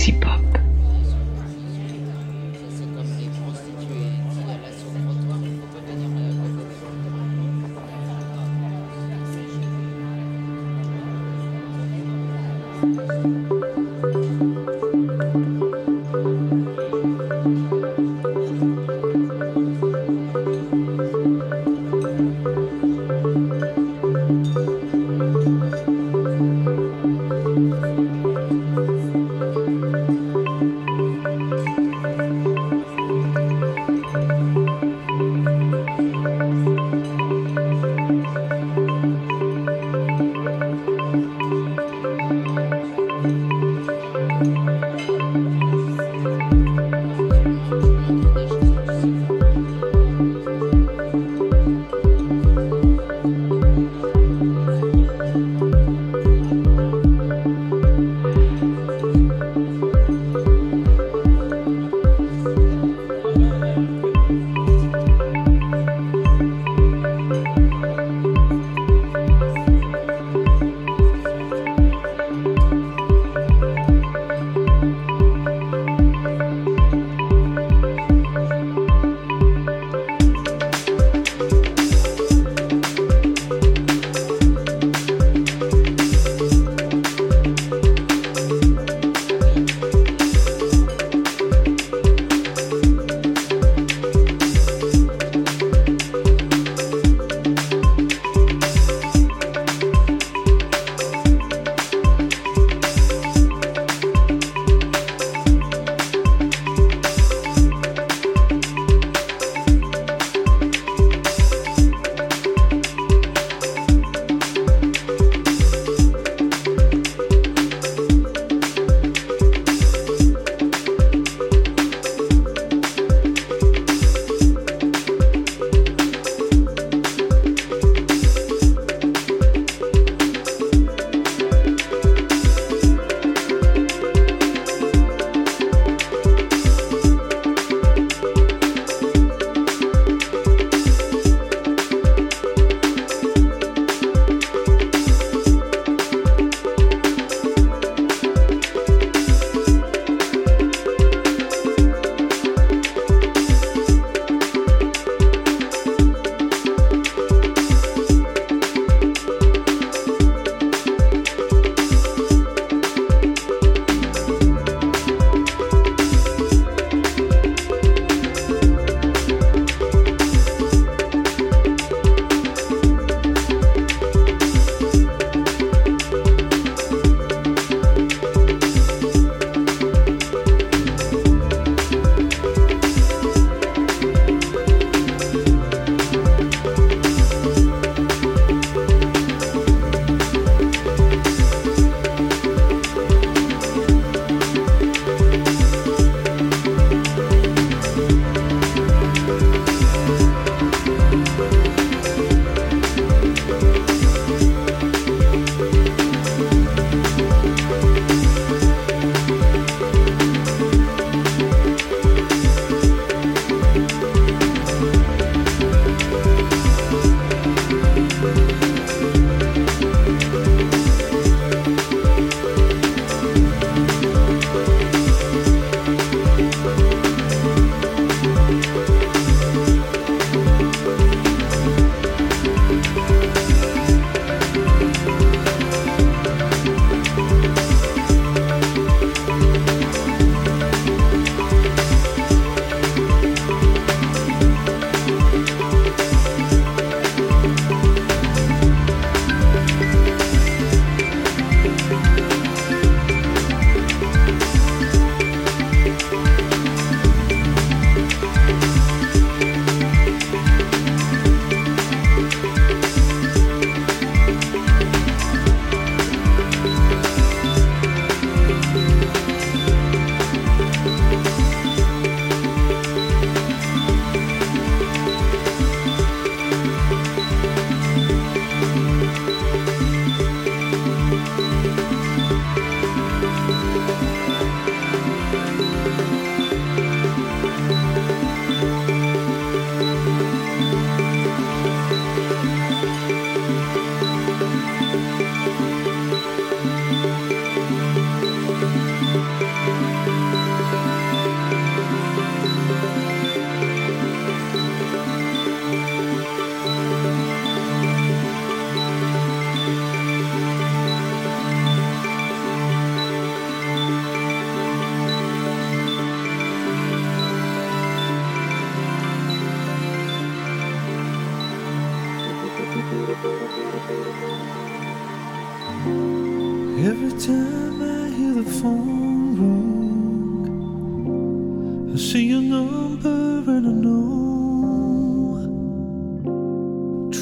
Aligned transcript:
Mexique. 0.00 0.29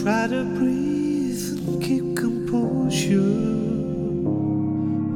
try 0.09 0.27
to 0.27 0.43
breathe 0.57 1.69
and 1.69 1.83
keep 1.83 2.17
composure 2.17 3.21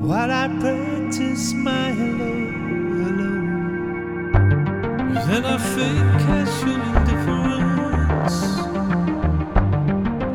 while 0.07 0.31
I 0.31 0.49
practice 0.61 1.55
my 1.55 1.93
hello, 2.01 2.35
hello. 3.01 3.33
Then 5.27 5.45
I 5.47 5.57
fake 5.73 6.13
casual 6.27 6.81
indifference, 6.93 8.37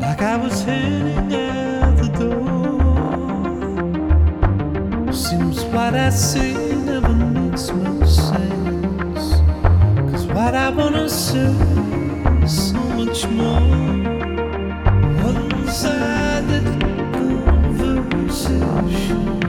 like 0.02 0.22
I 0.24 0.38
was 0.38 0.64
heading 0.64 1.34
out 1.36 1.96
the 2.02 2.10
door. 2.18 2.84
Seems 5.14 5.64
what 5.66 5.94
I 5.94 6.10
say 6.10 6.54
never 6.78 7.14
makes 7.14 7.70
much 7.70 8.10
sense, 8.10 9.24
cause 10.10 10.26
what 10.26 10.56
I 10.56 10.70
wanna 10.72 11.08
say 11.08 11.54
is 12.42 12.72
so 12.72 12.80
much 12.98 13.28
more. 13.28 14.07
是。 18.58 19.47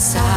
Side 0.00 0.29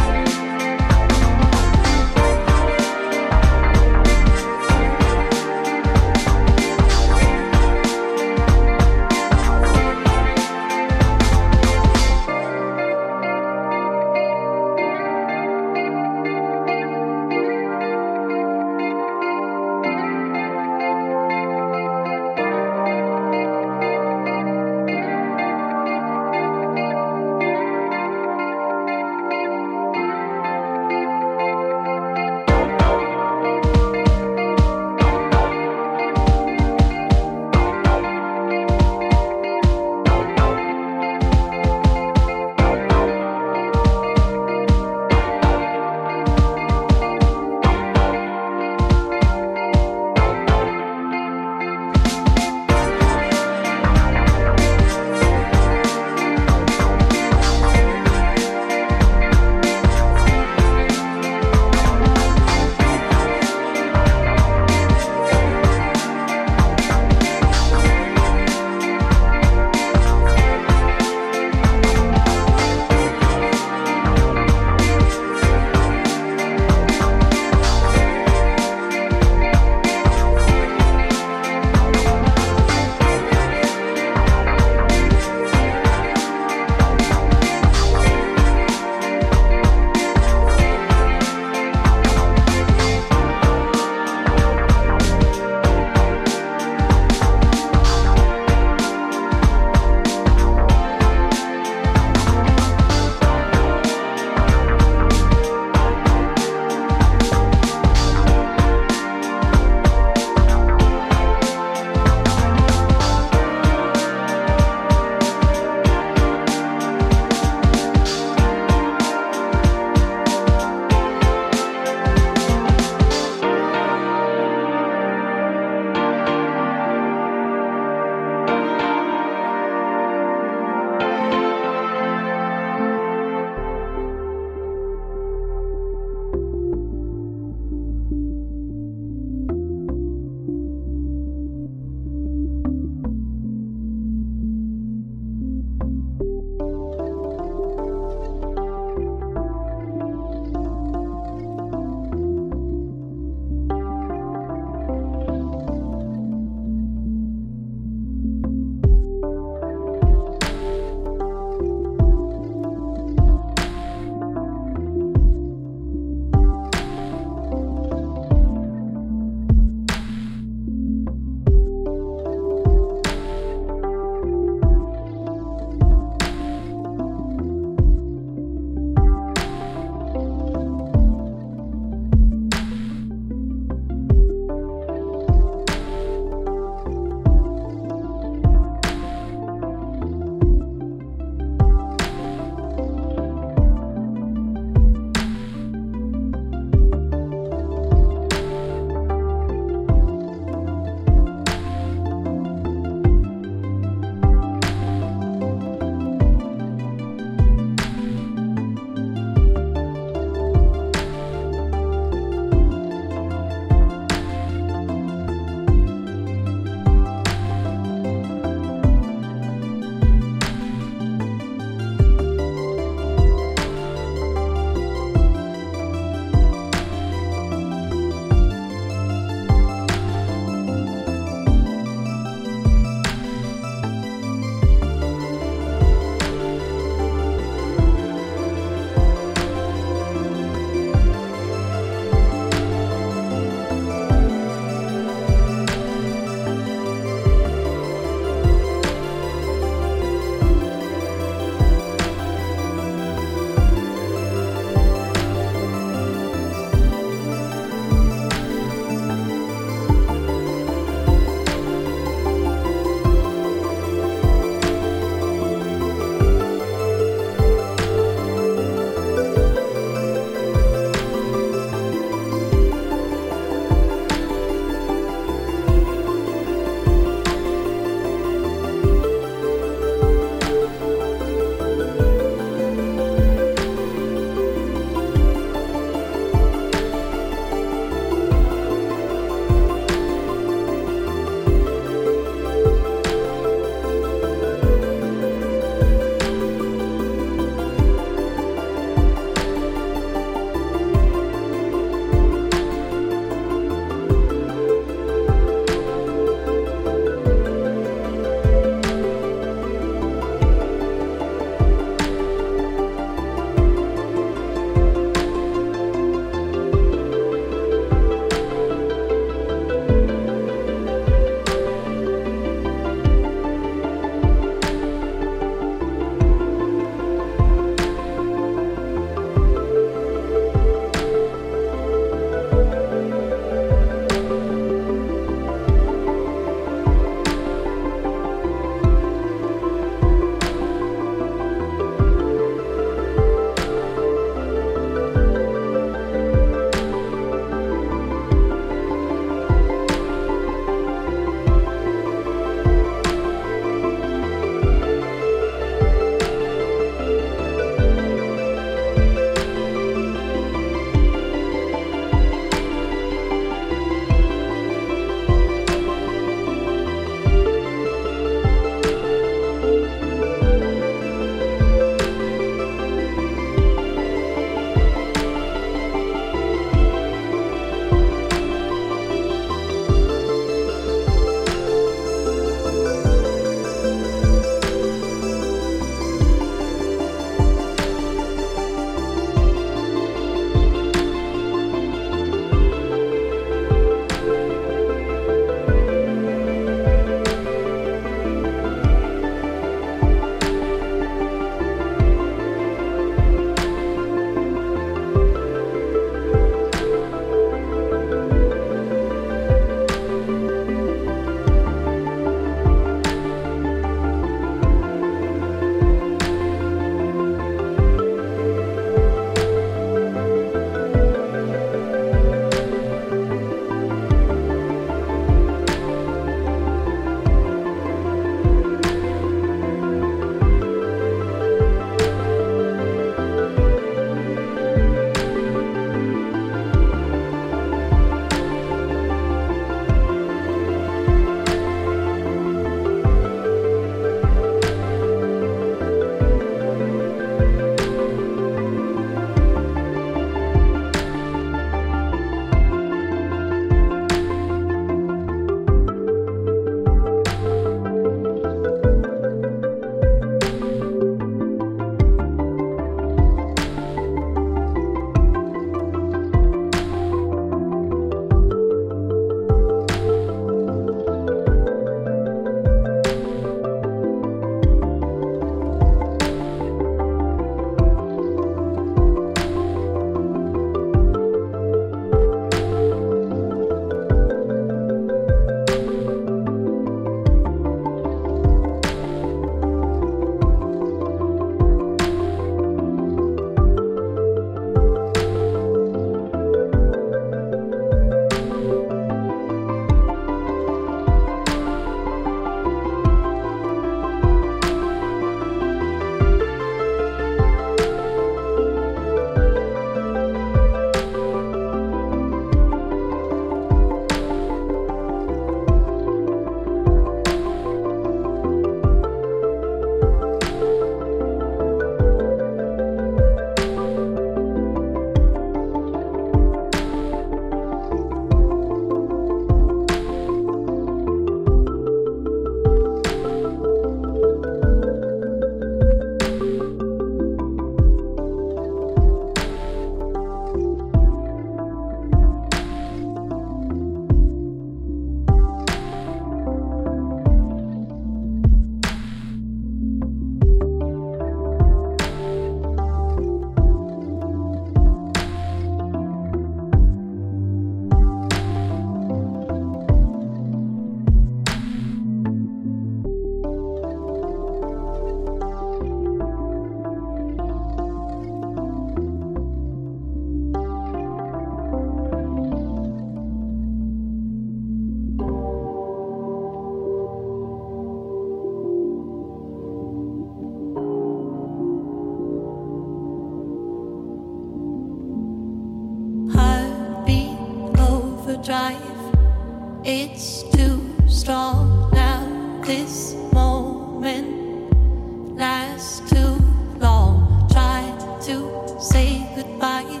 too 596.08 596.36
long. 596.78 597.48
Tried 597.50 598.20
to 598.22 598.76
say 598.80 599.26
goodbye, 599.34 600.00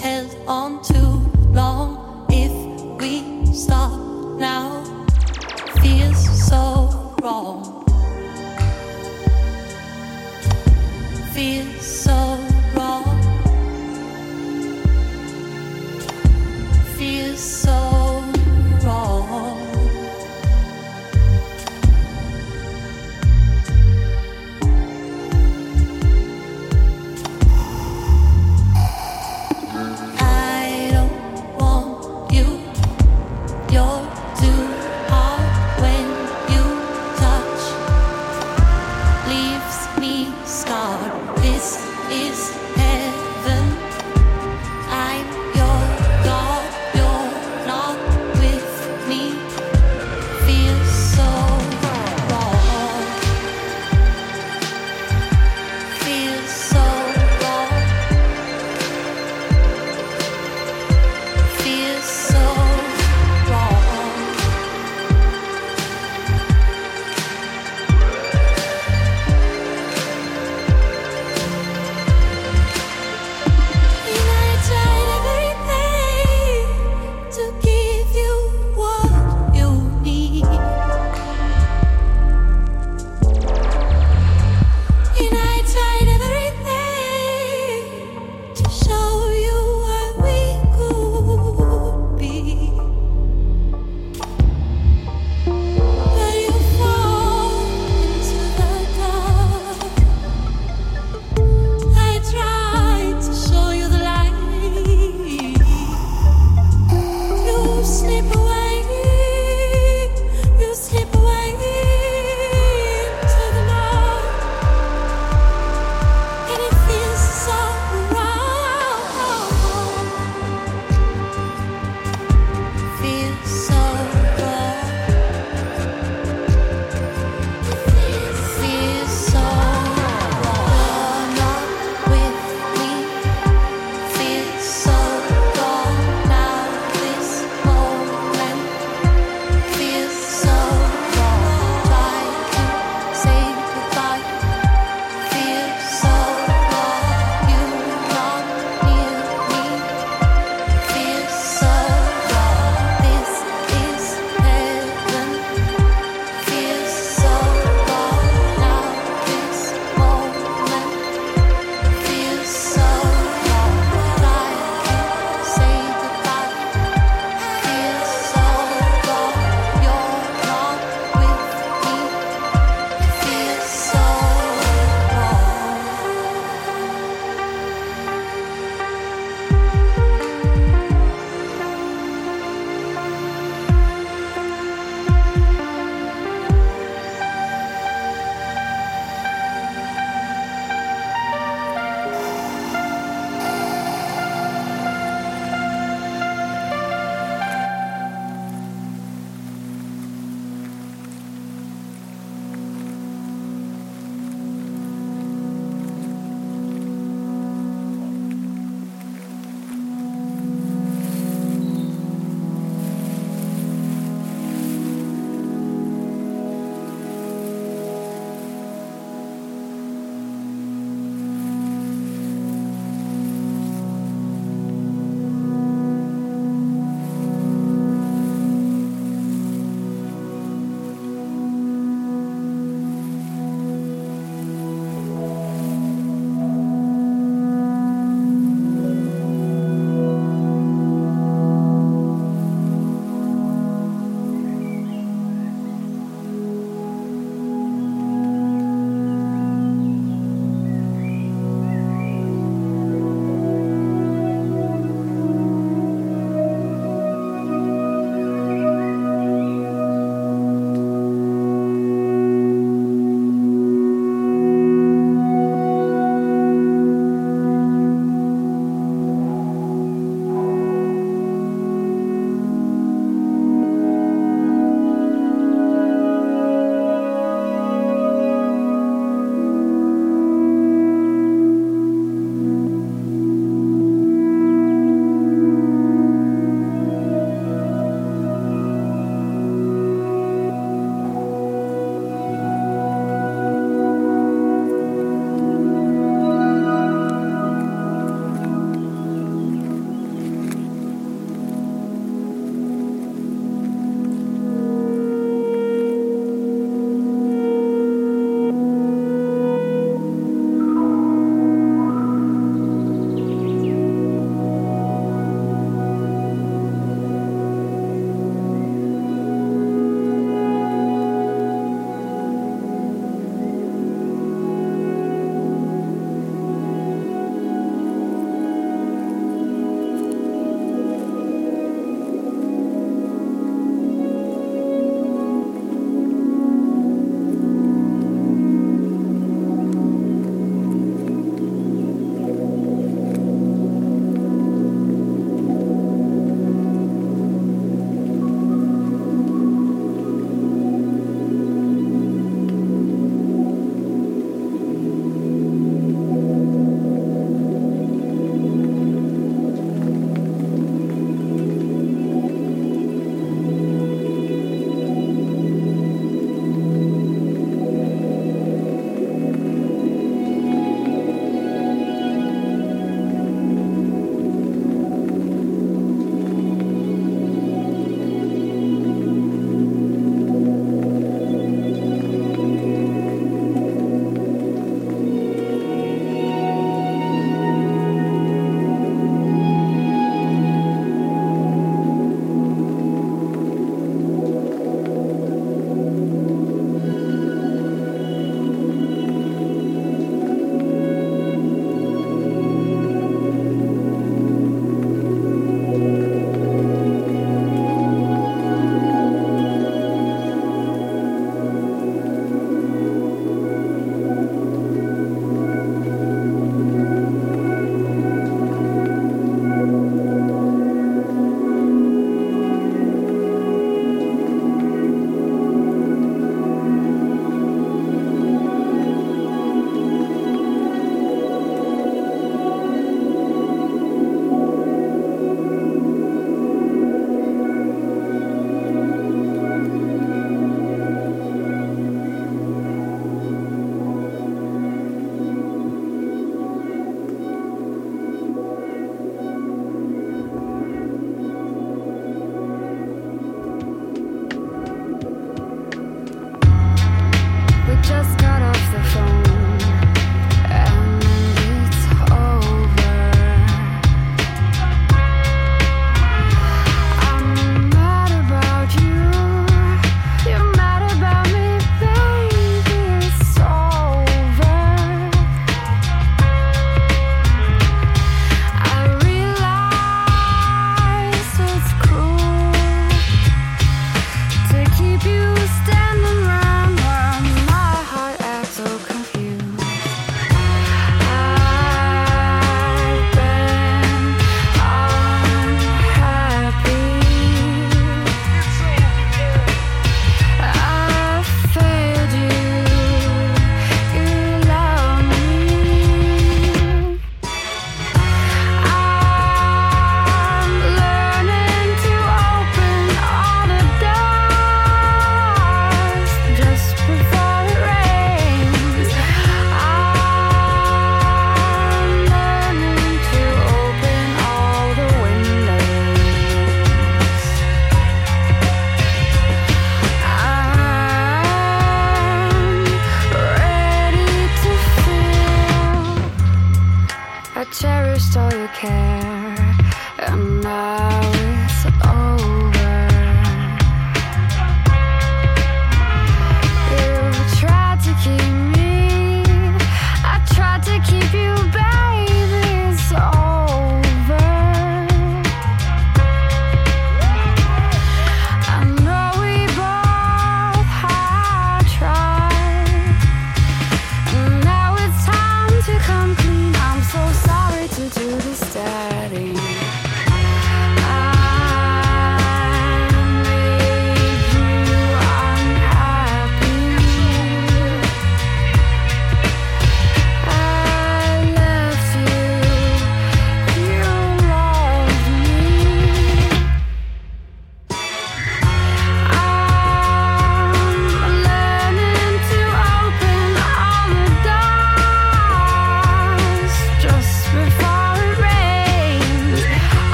held 0.00 0.34
on 0.46 0.82
too 0.82 1.12
long. 1.52 2.26
If 2.30 2.52
we 3.00 3.46
stop 3.52 3.92
now. 4.38 4.79